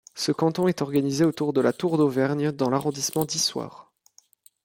[0.15, 3.91] Ce canton est organisé autour de La Tour-d'Auvergne dans l'arrondissement d'Issoire.